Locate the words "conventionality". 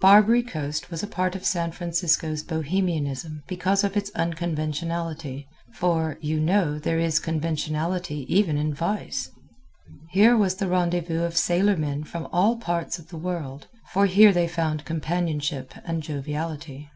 7.20-8.26